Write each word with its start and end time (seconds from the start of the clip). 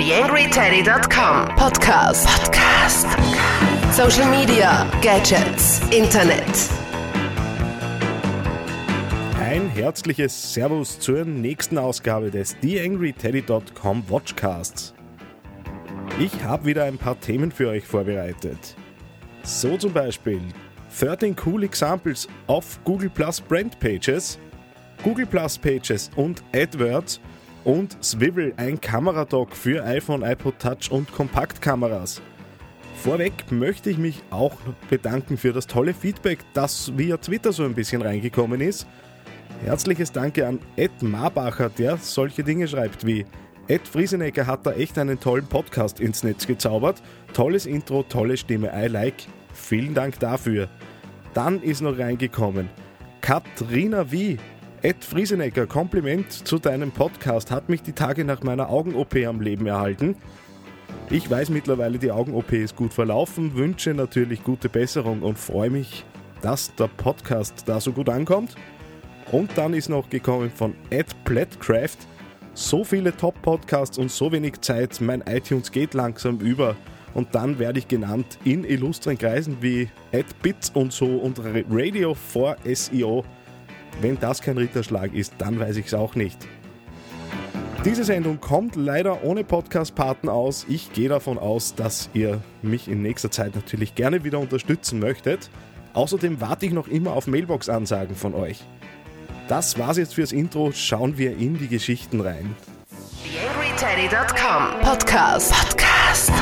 TheAngryTeddy.com 0.00 1.56
Podcast. 1.56 2.26
Podcast. 2.26 3.06
Social 3.94 4.30
Media, 4.30 4.90
Gadgets, 5.02 5.82
Internet. 5.90 6.70
Ein 9.38 9.68
herzliches 9.68 10.54
Servus 10.54 10.98
zur 10.98 11.26
nächsten 11.26 11.76
Ausgabe 11.76 12.30
des 12.30 12.58
TheAngryTeddy.com 12.60 14.04
Watchcasts. 14.08 14.94
Ich 16.18 16.32
habe 16.44 16.64
wieder 16.64 16.84
ein 16.84 16.96
paar 16.96 17.20
Themen 17.20 17.52
für 17.52 17.68
euch 17.68 17.84
vorbereitet. 17.84 18.76
So 19.42 19.76
zum 19.76 19.92
Beispiel 19.92 20.40
13 20.98 21.36
cool 21.44 21.62
examples 21.62 22.26
of 22.46 22.82
Google 22.84 23.10
Plus 23.10 23.38
Brand 23.38 23.78
Pages, 23.78 24.38
Google 25.04 25.26
Plus 25.26 25.58
Pages 25.58 26.10
und 26.16 26.42
AdWords 26.54 27.20
und 27.64 28.02
Swivel, 28.02 28.54
ein 28.56 28.80
Kameradock 28.80 29.54
für 29.54 29.84
iPhone, 29.84 30.22
iPod 30.22 30.58
Touch 30.58 30.90
und 30.90 31.12
Kompaktkameras. 31.12 32.22
Vorweg 32.96 33.50
möchte 33.50 33.90
ich 33.90 33.98
mich 33.98 34.22
auch 34.30 34.56
bedanken 34.88 35.36
für 35.36 35.52
das 35.52 35.66
tolle 35.66 35.94
Feedback, 35.94 36.40
das 36.52 36.96
via 36.96 37.16
Twitter 37.16 37.52
so 37.52 37.64
ein 37.64 37.74
bisschen 37.74 38.02
reingekommen 38.02 38.60
ist. 38.60 38.86
Herzliches 39.64 40.12
Danke 40.12 40.46
an 40.46 40.58
Ed 40.76 41.02
Marbacher, 41.02 41.68
der 41.70 41.96
solche 41.96 42.44
Dinge 42.44 42.68
schreibt 42.68 43.06
wie 43.06 43.24
Ed 43.68 43.86
Friesenecker 43.86 44.46
hat 44.46 44.66
da 44.66 44.72
echt 44.72 44.98
einen 44.98 45.20
tollen 45.20 45.46
Podcast 45.46 46.00
ins 46.00 46.24
Netz 46.24 46.46
gezaubert. 46.46 47.00
Tolles 47.34 47.66
Intro, 47.66 48.02
tolle 48.02 48.36
Stimme, 48.36 48.72
I 48.74 48.88
like. 48.88 49.14
Vielen 49.54 49.94
Dank 49.94 50.18
dafür. 50.18 50.68
Dann 51.34 51.62
ist 51.62 51.80
noch 51.80 51.96
reingekommen 51.96 52.68
Katrina 53.20 54.10
Wie, 54.10 54.38
Ed 54.82 55.04
Friesenecker, 55.04 55.66
Kompliment 55.66 56.32
zu 56.32 56.58
deinem 56.58 56.90
Podcast, 56.90 57.50
hat 57.50 57.68
mich 57.68 57.82
die 57.82 57.92
Tage 57.92 58.24
nach 58.24 58.42
meiner 58.42 58.70
Augen-OP 58.70 59.14
am 59.26 59.42
Leben 59.42 59.66
erhalten. 59.66 60.16
Ich 61.10 61.30
weiß 61.30 61.50
mittlerweile, 61.50 61.98
die 61.98 62.10
Augen-OP 62.10 62.50
ist 62.52 62.76
gut 62.76 62.94
verlaufen, 62.94 63.54
wünsche 63.56 63.92
natürlich 63.92 64.42
gute 64.42 64.70
Besserung 64.70 65.20
und 65.20 65.38
freue 65.38 65.68
mich, 65.68 66.06
dass 66.40 66.74
der 66.76 66.88
Podcast 66.88 67.64
da 67.66 67.78
so 67.78 67.92
gut 67.92 68.08
ankommt. 68.08 68.54
Und 69.30 69.50
dann 69.56 69.74
ist 69.74 69.90
noch 69.90 70.08
gekommen 70.08 70.50
von 70.50 70.74
Ed 70.88 71.14
Plattcraft. 71.24 71.98
So 72.54 72.82
viele 72.82 73.14
Top-Podcasts 73.14 73.98
und 73.98 74.10
so 74.10 74.32
wenig 74.32 74.62
Zeit, 74.62 74.98
mein 75.02 75.22
iTunes 75.26 75.70
geht 75.70 75.92
langsam 75.92 76.38
über. 76.38 76.74
Und 77.12 77.34
dann 77.34 77.58
werde 77.58 77.80
ich 77.80 77.88
genannt 77.88 78.38
in 78.44 78.64
illustren 78.64 79.18
Kreisen 79.18 79.58
wie 79.60 79.90
Ed 80.10 80.40
Bits 80.40 80.70
und 80.70 80.90
so 80.90 81.04
und 81.04 81.38
Radio 81.68 82.14
4 82.14 82.56
SEO. 82.74 83.24
Wenn 84.00 84.18
das 84.18 84.40
kein 84.40 84.56
Ritterschlag 84.56 85.14
ist, 85.14 85.34
dann 85.38 85.60
weiß 85.60 85.76
ich 85.76 85.86
es 85.86 85.94
auch 85.94 86.14
nicht. 86.14 86.38
Diese 87.84 88.04
Sendung 88.04 88.40
kommt 88.40 88.76
leider 88.76 89.24
ohne 89.24 89.42
Podcast-Paten 89.42 90.28
aus. 90.28 90.66
Ich 90.68 90.92
gehe 90.92 91.08
davon 91.08 91.38
aus, 91.38 91.74
dass 91.74 92.10
ihr 92.12 92.42
mich 92.60 92.88
in 92.88 93.00
nächster 93.00 93.30
Zeit 93.30 93.54
natürlich 93.54 93.94
gerne 93.94 94.22
wieder 94.22 94.38
unterstützen 94.38 94.98
möchtet. 94.98 95.48
Außerdem 95.94 96.40
warte 96.40 96.66
ich 96.66 96.72
noch 96.72 96.88
immer 96.88 97.12
auf 97.12 97.26
Mailbox-Ansagen 97.26 98.16
von 98.16 98.34
euch. 98.34 98.62
Das 99.48 99.78
war's 99.78 99.96
jetzt 99.96 100.14
fürs 100.14 100.32
Intro. 100.32 100.72
Schauen 100.72 101.16
wir 101.18 101.36
in 101.36 101.58
die 101.58 101.68
Geschichten 101.68 102.20
rein. 102.20 102.54
TheAngryTeddy.com 103.24 104.80
Podcast. 104.82 105.52
Podcast. 105.52 106.32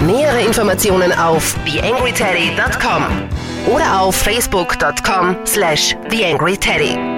Nähere 0.00 0.44
Informationen 0.44 1.12
auf 1.12 1.56
TheAngryTeddy.com 1.64 3.35
oder 3.66 4.00
auf 4.00 4.14
Facebook.com 4.14 5.36
slash 5.44 5.96
TheAngryTeddy. 6.08 7.16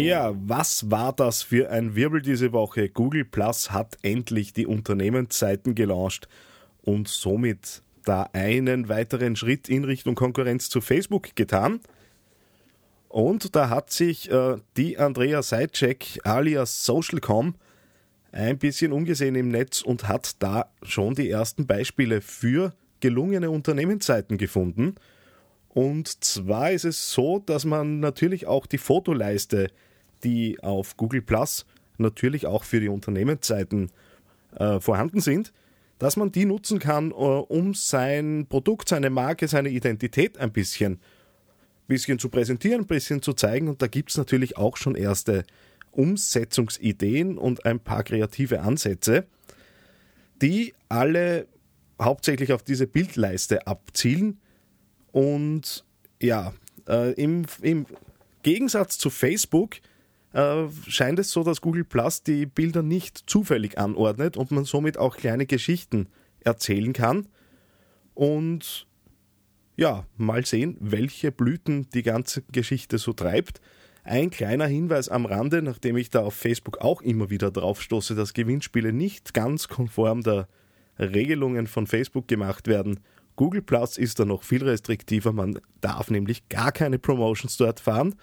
Ja, 0.00 0.32
was 0.34 0.90
war 0.90 1.12
das 1.12 1.42
für 1.42 1.70
ein 1.70 1.94
Wirbel 1.94 2.22
diese 2.22 2.52
Woche? 2.52 2.88
Google 2.88 3.24
Plus 3.24 3.70
hat 3.70 3.98
endlich 4.02 4.52
die 4.52 4.66
Unternehmensseiten 4.66 5.76
gelauncht 5.76 6.28
und 6.82 7.06
somit 7.06 7.82
da 8.04 8.28
einen 8.32 8.88
weiteren 8.88 9.36
Schritt 9.36 9.68
in 9.68 9.84
Richtung 9.84 10.16
Konkurrenz 10.16 10.68
zu 10.68 10.80
Facebook 10.80 11.36
getan. 11.36 11.80
Und 13.08 13.54
da 13.54 13.68
hat 13.68 13.90
sich 13.90 14.28
äh, 14.30 14.56
die 14.76 14.98
Andrea 14.98 15.42
Seitschek 15.42 16.18
alias 16.24 16.84
Socialcom 16.84 17.54
ein 18.32 18.58
bisschen 18.58 18.92
umgesehen 18.92 19.36
im 19.36 19.48
Netz 19.48 19.82
und 19.82 20.08
hat 20.08 20.42
da 20.42 20.70
schon 20.82 21.14
die 21.14 21.30
ersten 21.30 21.66
Beispiele 21.66 22.22
für 22.22 22.72
gelungene 23.02 23.50
Unternehmensseiten 23.50 24.38
gefunden. 24.38 24.94
Und 25.68 26.24
zwar 26.24 26.70
ist 26.70 26.86
es 26.86 27.12
so, 27.12 27.38
dass 27.38 27.66
man 27.66 28.00
natürlich 28.00 28.46
auch 28.46 28.66
die 28.66 28.78
Fotoleiste, 28.78 29.68
die 30.24 30.58
auf 30.62 30.96
Google 30.96 31.20
Plus 31.20 31.66
natürlich 31.98 32.46
auch 32.46 32.64
für 32.64 32.80
die 32.80 32.88
Unternehmensseiten 32.88 33.90
äh, 34.56 34.80
vorhanden 34.80 35.20
sind, 35.20 35.52
dass 35.98 36.16
man 36.16 36.32
die 36.32 36.44
nutzen 36.46 36.78
kann, 36.78 37.10
äh, 37.10 37.14
um 37.14 37.74
sein 37.74 38.46
Produkt, 38.48 38.88
seine 38.88 39.10
Marke, 39.10 39.48
seine 39.48 39.70
Identität 39.70 40.38
ein 40.38 40.52
bisschen, 40.52 41.00
bisschen 41.86 42.18
zu 42.18 42.28
präsentieren, 42.28 42.82
ein 42.82 42.86
bisschen 42.86 43.20
zu 43.20 43.32
zeigen. 43.32 43.68
Und 43.68 43.82
da 43.82 43.88
gibt 43.88 44.10
es 44.10 44.16
natürlich 44.16 44.56
auch 44.56 44.76
schon 44.76 44.94
erste 44.94 45.44
Umsetzungsideen 45.90 47.36
und 47.36 47.66
ein 47.66 47.80
paar 47.80 48.04
kreative 48.04 48.60
Ansätze, 48.60 49.26
die 50.40 50.74
alle 50.88 51.46
hauptsächlich 52.00 52.52
auf 52.52 52.62
diese 52.62 52.86
Bildleiste 52.86 53.66
abzielen. 53.66 54.40
Und 55.12 55.84
ja, 56.20 56.52
äh, 56.88 57.12
im, 57.12 57.44
im 57.60 57.86
Gegensatz 58.42 58.98
zu 58.98 59.10
Facebook 59.10 59.76
äh, 60.32 60.64
scheint 60.86 61.18
es 61.18 61.30
so, 61.30 61.44
dass 61.44 61.60
Google 61.60 61.84
Plus 61.84 62.22
die 62.22 62.46
Bilder 62.46 62.82
nicht 62.82 63.22
zufällig 63.26 63.78
anordnet 63.78 64.36
und 64.36 64.50
man 64.50 64.64
somit 64.64 64.98
auch 64.98 65.16
kleine 65.16 65.46
Geschichten 65.46 66.08
erzählen 66.40 66.92
kann. 66.92 67.28
Und 68.14 68.86
ja, 69.76 70.06
mal 70.16 70.44
sehen, 70.44 70.76
welche 70.80 71.32
Blüten 71.32 71.88
die 71.90 72.02
ganze 72.02 72.42
Geschichte 72.52 72.98
so 72.98 73.12
treibt. 73.12 73.60
Ein 74.04 74.30
kleiner 74.30 74.66
Hinweis 74.66 75.08
am 75.08 75.26
Rande, 75.26 75.62
nachdem 75.62 75.96
ich 75.96 76.10
da 76.10 76.20
auf 76.20 76.34
Facebook 76.34 76.78
auch 76.78 77.02
immer 77.02 77.30
wieder 77.30 77.50
drauf 77.50 77.80
stoße, 77.80 78.14
dass 78.14 78.34
Gewinnspiele 78.34 78.92
nicht 78.92 79.32
ganz 79.32 79.68
konform 79.68 80.22
der 80.22 80.48
Regelungen 80.98 81.66
von 81.66 81.86
Facebook 81.86 82.28
gemacht 82.28 82.68
werden. 82.68 83.00
Google 83.36 83.62
Plus 83.62 83.96
ist 83.96 84.20
da 84.20 84.24
noch 84.24 84.42
viel 84.42 84.62
restriktiver, 84.62 85.32
man 85.32 85.58
darf 85.80 86.10
nämlich 86.10 86.48
gar 86.48 86.72
keine 86.72 86.98
Promotions 86.98 87.56
dort 87.56 87.80
fahren. 87.80 88.14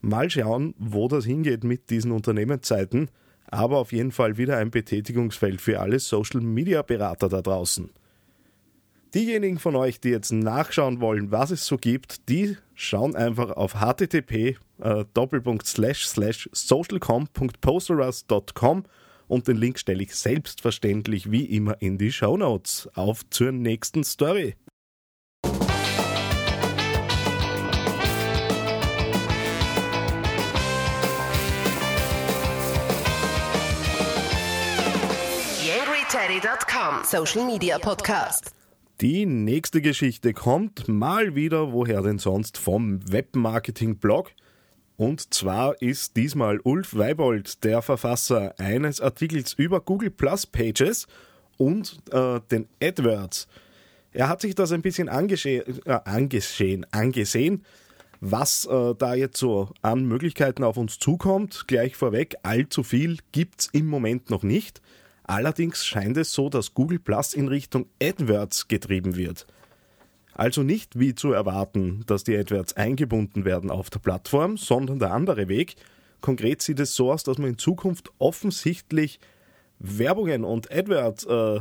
Mal 0.00 0.28
schauen, 0.28 0.74
wo 0.78 1.08
das 1.08 1.24
hingeht 1.24 1.64
mit 1.64 1.88
diesen 1.88 2.12
Unternehmenszeiten, 2.12 3.08
aber 3.46 3.78
auf 3.78 3.92
jeden 3.92 4.12
Fall 4.12 4.36
wieder 4.36 4.58
ein 4.58 4.70
Betätigungsfeld 4.70 5.62
für 5.62 5.80
alle 5.80 5.98
Social 5.98 6.42
Media 6.42 6.82
Berater 6.82 7.28
da 7.28 7.40
draußen. 7.40 7.90
Diejenigen 9.14 9.58
von 9.58 9.76
euch, 9.76 10.00
die 10.00 10.10
jetzt 10.10 10.32
nachschauen 10.32 11.00
wollen, 11.00 11.30
was 11.30 11.52
es 11.52 11.64
so 11.64 11.78
gibt, 11.78 12.28
die 12.28 12.56
schauen 12.74 13.14
einfach 13.14 13.50
auf 13.50 13.80
http 13.80 14.56
äh, 14.80 15.04
socialcom.posterus.com 16.52 18.84
und 19.28 19.48
den 19.48 19.56
Link 19.56 19.78
stelle 19.78 20.02
ich 20.02 20.14
selbstverständlich 20.14 21.30
wie 21.30 21.44
immer 21.44 21.80
in 21.80 21.98
die 21.98 22.12
Show 22.12 22.36
Notes. 22.36 22.88
Auf 22.94 23.28
zur 23.30 23.52
nächsten 23.52 24.04
Story. 24.04 24.54
Social 37.04 37.46
Media 37.46 37.78
Podcast. 37.78 38.52
Die 39.00 39.26
nächste 39.26 39.80
Geschichte 39.80 40.32
kommt 40.32 40.88
mal 40.88 41.34
wieder, 41.34 41.72
woher 41.72 42.02
denn 42.02 42.18
sonst, 42.18 42.58
vom 42.58 43.00
Webmarketing-Blog. 43.10 44.30
Und 44.96 45.34
zwar 45.34 45.80
ist 45.82 46.16
diesmal 46.16 46.60
Ulf 46.60 46.94
Weibold 46.94 47.64
der 47.64 47.82
Verfasser 47.82 48.54
eines 48.58 49.00
Artikels 49.00 49.52
über 49.54 49.80
Google 49.80 50.10
Plus 50.10 50.46
Pages 50.46 51.06
und 51.56 52.00
äh, 52.12 52.40
den 52.50 52.68
AdWords. 52.82 53.48
Er 54.12 54.28
hat 54.28 54.40
sich 54.40 54.54
das 54.54 54.70
ein 54.70 54.82
bisschen 54.82 55.08
angesehen, 55.08 55.80
äh, 55.84 55.98
angesehen, 56.04 56.86
angesehen 56.92 57.64
was 58.24 58.64
äh, 58.64 58.94
da 58.96 59.14
jetzt 59.14 59.36
so 59.36 59.70
an 59.82 60.06
Möglichkeiten 60.06 60.64
auf 60.64 60.78
uns 60.78 60.98
zukommt. 60.98 61.64
Gleich 61.66 61.94
vorweg, 61.94 62.36
allzu 62.42 62.82
viel 62.82 63.18
gibt 63.32 63.60
es 63.60 63.66
im 63.72 63.86
Moment 63.86 64.30
noch 64.30 64.42
nicht. 64.42 64.80
Allerdings 65.24 65.84
scheint 65.84 66.16
es 66.16 66.32
so, 66.32 66.48
dass 66.48 66.74
Google 66.74 66.98
Plus 66.98 67.34
in 67.34 67.48
Richtung 67.48 67.86
AdWords 68.02 68.68
getrieben 68.68 69.16
wird. 69.16 69.46
Also 70.34 70.62
nicht 70.62 70.98
wie 70.98 71.14
zu 71.14 71.32
erwarten, 71.32 72.02
dass 72.06 72.24
die 72.24 72.36
AdWords 72.36 72.74
eingebunden 72.76 73.44
werden 73.44 73.70
auf 73.70 73.88
der 73.90 74.00
Plattform, 74.00 74.56
sondern 74.56 74.98
der 74.98 75.12
andere 75.12 75.48
Weg. 75.48 75.76
Konkret 76.20 76.60
sieht 76.62 76.80
es 76.80 76.94
so 76.94 77.12
aus, 77.12 77.22
dass 77.22 77.38
man 77.38 77.50
in 77.50 77.58
Zukunft 77.58 78.10
offensichtlich 78.18 79.20
Werbungen 79.78 80.44
und 80.44 80.72
AdWords 80.72 81.26
äh, 81.26 81.60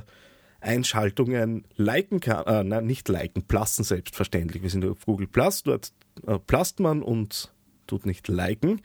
Einschaltungen 0.61 1.65
liken 1.75 2.19
kann, 2.19 2.45
äh, 2.45 2.63
nein, 2.63 2.85
nicht 2.85 3.09
liken, 3.09 3.43
plassen 3.43 3.83
selbstverständlich. 3.83 4.63
Wir 4.63 4.69
sind 4.69 4.85
auf 4.85 5.05
Google 5.05 5.27
Plus, 5.27 5.63
dort 5.63 5.91
äh, 6.25 6.39
plasst 6.39 6.79
man 6.79 7.03
und 7.03 7.51
tut 7.85 8.05
nicht 8.05 8.27
liken. 8.27 8.81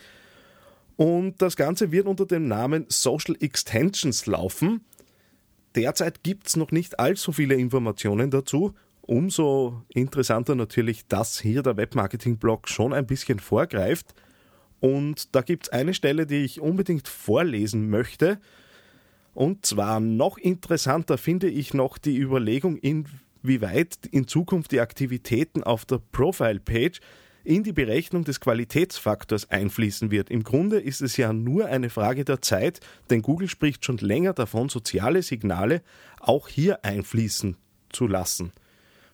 Und 0.96 1.40
das 1.40 1.56
Ganze 1.56 1.92
wird 1.92 2.06
unter 2.06 2.26
dem 2.26 2.48
Namen 2.48 2.86
Social 2.88 3.36
Extensions 3.38 4.26
laufen. 4.26 4.84
Derzeit 5.76 6.24
gibt 6.24 6.48
es 6.48 6.56
noch 6.56 6.72
nicht 6.72 6.98
allzu 6.98 7.30
viele 7.30 7.54
Informationen 7.54 8.32
dazu. 8.32 8.74
Umso 9.08 9.84
interessanter 9.88 10.54
natürlich, 10.54 11.06
dass 11.06 11.40
hier 11.40 11.62
der 11.62 11.78
Webmarketing-Blog 11.78 12.68
schon 12.68 12.92
ein 12.92 13.06
bisschen 13.06 13.38
vorgreift. 13.38 14.12
Und 14.80 15.34
da 15.34 15.40
gibt 15.40 15.64
es 15.64 15.68
eine 15.70 15.94
Stelle, 15.94 16.26
die 16.26 16.44
ich 16.44 16.60
unbedingt 16.60 17.08
vorlesen 17.08 17.88
möchte. 17.88 18.38
Und 19.32 19.64
zwar 19.64 19.98
noch 19.98 20.36
interessanter 20.36 21.16
finde 21.16 21.48
ich 21.48 21.72
noch 21.72 21.96
die 21.96 22.18
Überlegung, 22.18 22.76
inwieweit 22.76 23.96
in 24.10 24.28
Zukunft 24.28 24.72
die 24.72 24.80
Aktivitäten 24.80 25.62
auf 25.62 25.86
der 25.86 26.02
Profile-Page 26.12 27.00
in 27.44 27.62
die 27.62 27.72
Berechnung 27.72 28.24
des 28.24 28.40
Qualitätsfaktors 28.40 29.50
einfließen 29.50 30.10
wird. 30.10 30.28
Im 30.28 30.44
Grunde 30.44 30.80
ist 30.80 31.00
es 31.00 31.16
ja 31.16 31.32
nur 31.32 31.64
eine 31.64 31.88
Frage 31.88 32.26
der 32.26 32.42
Zeit, 32.42 32.80
denn 33.08 33.22
Google 33.22 33.48
spricht 33.48 33.86
schon 33.86 33.96
länger 33.96 34.34
davon, 34.34 34.68
soziale 34.68 35.22
Signale 35.22 35.80
auch 36.20 36.46
hier 36.46 36.84
einfließen 36.84 37.56
zu 37.88 38.06
lassen. 38.06 38.52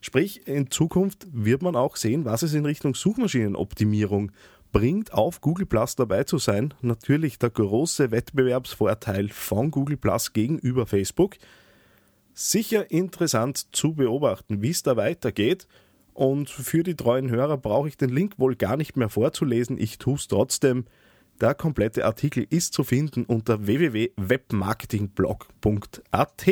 Sprich, 0.05 0.47
in 0.47 0.71
Zukunft 0.71 1.27
wird 1.33 1.63
man 1.63 1.75
auch 1.77 1.97
sehen, 1.97 2.27
was 2.27 2.43
es 2.43 2.53
in 2.53 2.67
Richtung 2.67 2.95
Suchmaschinenoptimierung 2.95 4.33
bringt, 4.71 5.15
auf 5.15 5.41
Google 5.41 5.65
Plus 5.65 5.97
dabei 5.97 6.25
zu 6.25 6.37
sein. 6.37 6.75
Natürlich 6.83 7.39
der 7.39 7.49
große 7.49 8.11
Wettbewerbsvorteil 8.11 9.31
von 9.31 9.71
Google 9.71 9.97
Plus 9.97 10.35
gegenüber 10.35 10.85
Facebook. 10.85 11.37
Sicher 12.35 12.91
interessant 12.91 13.75
zu 13.75 13.95
beobachten, 13.95 14.61
wie 14.61 14.69
es 14.69 14.83
da 14.83 14.99
weitergeht 14.99 15.67
und 16.13 16.51
für 16.51 16.83
die 16.83 16.97
treuen 16.97 17.31
Hörer 17.31 17.57
brauche 17.57 17.89
ich 17.89 17.97
den 17.97 18.11
Link 18.11 18.39
wohl 18.39 18.57
gar 18.57 18.77
nicht 18.77 18.99
mehr 18.99 19.09
vorzulesen. 19.09 19.81
Ich 19.81 19.97
tue 19.97 20.17
es 20.17 20.29
trotzdem. 20.29 20.85
Der 21.41 21.55
komplette 21.55 22.05
Artikel 22.05 22.47
ist 22.51 22.75
zu 22.75 22.85
finden 22.85 23.25
unter 23.25 23.67
www.webmarketingblog.at. 23.67 26.47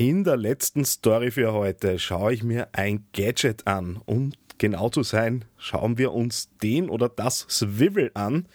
In 0.00 0.22
der 0.22 0.36
letzten 0.36 0.84
Story 0.84 1.32
für 1.32 1.52
heute 1.52 1.98
schaue 1.98 2.32
ich 2.32 2.44
mir 2.44 2.68
ein 2.70 3.04
Gadget 3.12 3.66
an. 3.66 4.00
Um 4.06 4.30
genau 4.56 4.90
zu 4.90 5.02
sein, 5.02 5.44
schauen 5.56 5.98
wir 5.98 6.12
uns 6.12 6.50
den 6.62 6.88
oder 6.88 7.08
das 7.08 7.40
Swivel 7.50 8.12
an. 8.14 8.46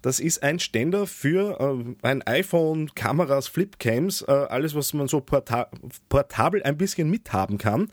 Das 0.00 0.18
ist 0.18 0.42
ein 0.42 0.58
Ständer 0.58 1.06
für 1.06 1.60
äh, 1.60 1.94
ein 2.00 2.26
iPhone, 2.26 2.94
Kameras, 2.94 3.48
Flipcams, 3.48 4.22
äh, 4.22 4.30
alles, 4.30 4.74
was 4.74 4.94
man 4.94 5.08
so 5.08 5.20
porta 5.20 5.68
portabel 6.08 6.62
ein 6.62 6.78
bisschen 6.78 7.10
mithaben 7.10 7.58
kann. 7.58 7.92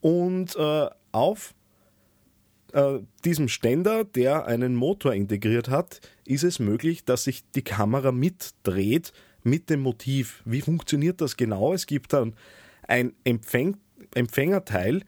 Und 0.00 0.56
äh, 0.56 0.86
auf 1.12 1.52
äh, 2.72 3.00
diesem 3.26 3.48
Ständer, 3.48 4.04
der 4.04 4.46
einen 4.46 4.74
Motor 4.74 5.12
integriert 5.12 5.68
hat, 5.68 6.00
ist 6.24 6.44
es 6.44 6.58
möglich, 6.60 7.04
dass 7.04 7.24
sich 7.24 7.44
die 7.50 7.62
Kamera 7.62 8.10
mitdreht 8.10 9.12
mit 9.44 9.70
dem 9.70 9.80
Motiv. 9.80 10.42
Wie 10.44 10.60
funktioniert 10.60 11.20
das 11.20 11.36
genau? 11.36 11.72
Es 11.72 11.86
gibt 11.86 12.12
dann 12.12 12.34
ein 12.86 13.12
Empfäng 13.24 13.76
Empfängerteil, 14.14 15.02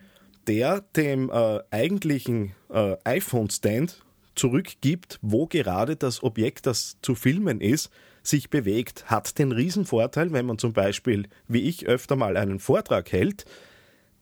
der 0.47 0.83
dem 0.97 1.31
äh, 1.31 1.61
eigentlichen 1.71 2.53
äh, 2.71 2.97
iPhone-Stand 3.05 4.03
zurückgibt, 4.35 5.19
wo 5.23 5.47
gerade 5.47 5.97
das 5.97 6.23
Objekt, 6.23 6.67
das 6.67 6.97
zu 7.03 7.15
filmen 7.15 7.61
ist, 7.61 7.91
sich 8.23 8.51
bewegt. 8.51 9.07
Hat 9.07 9.39
den 9.39 9.53
Riesenvorteil, 9.53 10.33
wenn 10.33 10.47
man 10.47 10.59
zum 10.59 10.73
Beispiel, 10.73 11.29
wie 11.49 11.63
ich, 11.63 11.87
öfter 11.87 12.17
mal 12.17 12.37
einen 12.37 12.59
Vortrag 12.59 13.13
hält, 13.13 13.45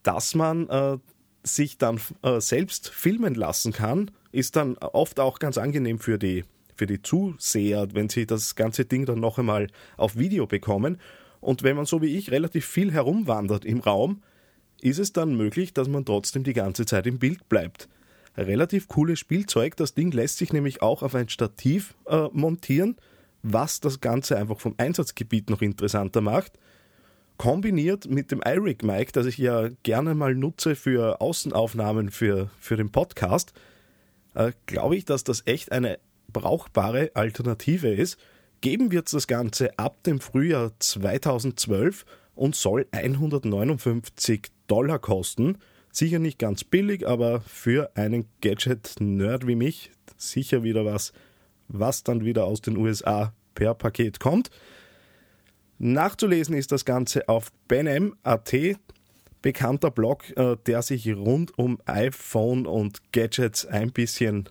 dass 0.03 0.35
man 0.35 0.69
äh, 0.69 0.99
sich 1.45 1.79
dann 1.79 2.01
äh, 2.23 2.41
selbst 2.41 2.89
filmen 2.89 3.35
lassen 3.35 3.73
kann, 3.73 4.11
ist 4.33 4.57
dann 4.57 4.77
oft 4.79 5.21
auch 5.21 5.39
ganz 5.39 5.59
angenehm 5.59 5.99
für 5.99 6.19
die 6.19 6.45
für 6.75 6.87
die 6.87 7.03
Zuseher, 7.03 7.89
wenn 7.93 8.09
sie 8.09 8.27
das 8.27 8.55
ganze 8.55 8.85
Ding 8.85 9.07
dann 9.07 9.21
noch 9.21 9.39
einmal 9.39 9.69
auf 9.97 10.17
Video 10.17 10.47
bekommen. 10.47 10.99
Und 11.41 11.63
wenn 11.63 11.77
man 11.77 11.87
so 11.87 12.03
wie 12.03 12.17
ich 12.17 12.31
relativ 12.31 12.67
viel 12.67 12.93
herumwandert 12.93 13.65
im 13.65 13.81
Raum, 13.81 14.23
ist 14.81 14.99
es 14.99 15.13
dann 15.13 15.37
möglich, 15.37 15.73
dass 15.73 15.89
man 15.89 16.05
trotzdem 16.05 16.45
die 16.45 16.53
ganze 16.53 16.87
Zeit 16.87 17.07
im 17.07 17.19
Bild 17.19 17.49
bleibt. 17.49 17.89
Relativ 18.37 18.89
cooles 18.89 19.19
Spielzeug. 19.19 19.77
Das 19.77 19.95
Ding 19.95 20.11
lässt 20.11 20.39
sich 20.39 20.53
nämlich 20.53 20.83
auch 20.83 21.03
auf 21.03 21.15
ein 21.15 21.29
Stativ 21.29 21.95
äh, 22.07 22.29
montieren, 22.33 22.97
was 23.43 23.81
das 23.81 24.01
Ganze 24.01 24.37
einfach 24.37 24.59
vom 24.59 24.75
Einsatzgebiet 24.79 25.51
noch 25.51 25.63
interessanter 25.63 26.21
macht. 26.21 26.59
Kombiniert 27.37 28.09
mit 28.09 28.31
dem 28.31 28.41
iRig 28.45 28.83
Mic, 28.83 29.13
das 29.13 29.27
ich 29.27 29.39
ja 29.39 29.69
gerne 29.83 30.15
mal 30.15 30.35
nutze 30.35 30.77
für 30.77 31.21
Außenaufnahmen 31.21 32.11
für, 32.11 32.51
für 32.59 32.77
den 32.77 32.91
Podcast, 32.91 33.53
äh, 34.35 34.53
glaube 34.67 34.97
ich, 34.97 35.05
dass 35.05 35.25
das 35.25 35.47
echt 35.47 35.73
eine 35.73 35.99
brauchbare 36.29 37.11
Alternative 37.15 37.89
ist, 37.89 38.19
geben 38.61 38.93
wird 38.93 39.07
es 39.07 39.13
das 39.13 39.27
Ganze 39.27 39.79
ab 39.79 40.03
dem 40.05 40.21
Frühjahr 40.21 40.73
2012 40.79 42.05
und 42.35 42.57
soll 42.57 42.87
159 42.93 44.51
Dollar 44.67 44.99
kosten. 44.99 45.59
Sicher 45.91 46.19
nicht 46.19 46.39
ganz 46.39 46.65
billig, 46.65 47.07
aber 47.07 47.43
für 47.43 47.91
einen 47.97 48.27
Gadget-Nerd 48.41 49.47
wie 49.47 49.57
mich 49.57 49.91
sicher 50.17 50.63
wieder 50.63 50.85
was, 50.85 51.13
was 51.69 52.03
dann 52.03 52.25
wieder 52.25 52.45
aus 52.45 52.63
den 52.63 52.77
USA 52.77 53.35
per 53.55 53.75
Paket 53.75 54.21
kommt. 54.21 54.51
Nachzulesen 55.79 56.55
ist 56.55 56.73
das 56.73 56.85
Ganze 56.85 57.29
auf 57.29 57.53
benm.at, 57.69 58.55
bekannter 59.43 59.91
Blog, 59.91 60.35
äh, 60.37 60.57
der 60.67 60.83
sich 60.83 61.13
rund 61.15 61.59
um 61.59 61.79
iPhone 61.87 62.67
und 62.67 63.13
Gadgets 63.13 63.67
ein 63.67 63.91
bisschen 63.91 64.49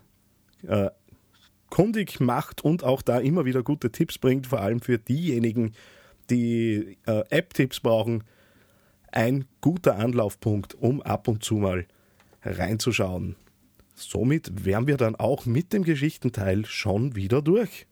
äh, 0.68 0.90
kundig 1.72 2.20
macht 2.20 2.62
und 2.62 2.84
auch 2.84 3.00
da 3.00 3.18
immer 3.18 3.46
wieder 3.46 3.62
gute 3.62 3.90
Tipps 3.90 4.18
bringt, 4.18 4.46
vor 4.46 4.60
allem 4.60 4.82
für 4.82 4.98
diejenigen, 4.98 5.72
die 6.28 6.98
äh, 7.06 7.24
App-Tipps 7.30 7.80
brauchen. 7.80 8.24
Ein 9.10 9.46
guter 9.62 9.96
Anlaufpunkt, 9.96 10.74
um 10.74 11.00
ab 11.00 11.28
und 11.28 11.42
zu 11.42 11.54
mal 11.54 11.86
reinzuschauen. 12.42 13.36
Somit 13.94 14.66
wären 14.66 14.86
wir 14.86 14.98
dann 14.98 15.16
auch 15.16 15.46
mit 15.46 15.72
dem 15.72 15.82
Geschichtenteil 15.82 16.66
schon 16.66 17.16
wieder 17.16 17.40
durch. 17.40 17.86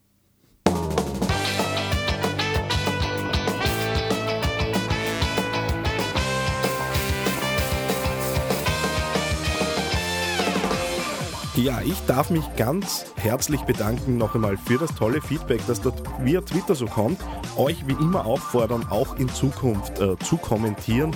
Ja, 11.57 11.81
ich 11.85 11.99
darf 12.07 12.31
mich 12.31 12.45
ganz 12.57 13.07
herzlich 13.17 13.61
bedanken 13.63 14.17
noch 14.17 14.37
einmal 14.37 14.57
für 14.57 14.79
das 14.79 14.95
tolle 14.95 15.21
Feedback, 15.21 15.61
das 15.67 15.81
dort 15.81 16.01
via 16.21 16.41
Twitter 16.43 16.77
so 16.77 16.87
kommt. 16.87 17.21
Euch 17.57 17.87
wie 17.89 17.93
immer 17.93 18.25
auffordern, 18.25 18.87
auch 18.89 19.17
in 19.17 19.29
Zukunft 19.29 19.99
äh, 19.99 20.17
zu 20.19 20.37
kommentieren, 20.37 21.11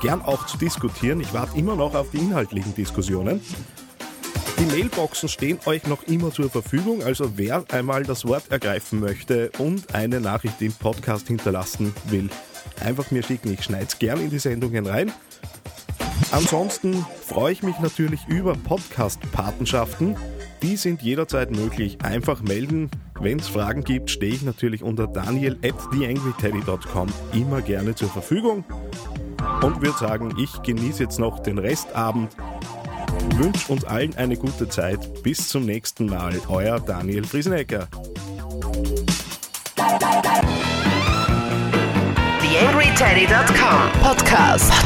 gern 0.00 0.22
auch 0.22 0.46
zu 0.46 0.56
diskutieren. 0.56 1.20
Ich 1.20 1.34
warte 1.34 1.58
immer 1.58 1.76
noch 1.76 1.94
auf 1.94 2.10
die 2.10 2.18
inhaltlichen 2.18 2.74
Diskussionen. 2.74 3.42
Die 4.58 4.64
Mailboxen 4.64 5.28
stehen 5.28 5.58
euch 5.66 5.86
noch 5.86 6.02
immer 6.04 6.32
zur 6.32 6.48
Verfügung, 6.48 7.02
also 7.02 7.36
wer 7.36 7.62
einmal 7.70 8.04
das 8.04 8.24
Wort 8.26 8.50
ergreifen 8.50 9.00
möchte 9.00 9.50
und 9.58 9.94
eine 9.94 10.20
Nachricht 10.20 10.62
im 10.62 10.72
Podcast 10.72 11.26
hinterlassen 11.28 11.94
will, 12.06 12.30
einfach 12.82 13.10
mir 13.10 13.22
schicken. 13.22 13.52
Ich 13.52 13.62
schneide 13.62 13.84
es 13.88 13.98
gern 13.98 14.20
in 14.20 14.30
die 14.30 14.38
Sendungen 14.38 14.86
rein. 14.86 15.12
Ansonsten 16.32 17.06
freue 17.22 17.52
ich 17.52 17.62
mich 17.62 17.78
natürlich 17.78 18.26
über 18.28 18.54
Podcast-Patenschaften. 18.54 20.16
Die 20.62 20.76
sind 20.76 21.02
jederzeit 21.02 21.50
möglich. 21.50 21.98
Einfach 22.02 22.42
melden. 22.42 22.90
Wenn 23.20 23.38
es 23.38 23.48
Fragen 23.48 23.84
gibt, 23.84 24.10
stehe 24.10 24.34
ich 24.34 24.42
natürlich 24.42 24.82
unter 24.82 25.06
daniel 25.06 25.56
at 25.62 25.74
theangryteddy.com 25.92 27.08
immer 27.32 27.62
gerne 27.62 27.94
zur 27.94 28.08
Verfügung. 28.08 28.64
Und 29.62 29.80
würde 29.80 29.98
sagen, 29.98 30.34
ich 30.38 30.62
genieße 30.62 31.02
jetzt 31.02 31.18
noch 31.18 31.38
den 31.40 31.58
Restabend. 31.58 32.36
Wünsche 33.36 33.72
uns 33.72 33.84
allen 33.84 34.14
eine 34.16 34.36
gute 34.36 34.68
Zeit. 34.68 35.22
Bis 35.22 35.48
zum 35.48 35.64
nächsten 35.64 36.06
Mal. 36.06 36.34
Euer 36.48 36.80
Daniel 36.80 37.24
Friesenecker. 37.24 37.88
TheAngryTeddy.com 42.40 44.02
Podcast. 44.02 44.70
Podcast. 44.70 44.85